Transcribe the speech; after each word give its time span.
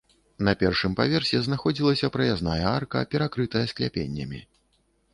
На 0.47 0.53
першым 0.63 0.95
паверсе 0.99 1.41
знаходзілася 1.49 2.11
праязная 2.17 2.59
арка, 2.75 3.07
перакрытая 3.15 3.65
скляпеннямі. 3.75 4.47